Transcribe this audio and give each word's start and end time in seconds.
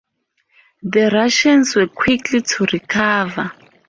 The 0.81 1.11
Russians 1.13 1.75
were 1.75 1.85
quick 1.85 2.23
to 2.31 2.65
recover. 2.73 3.51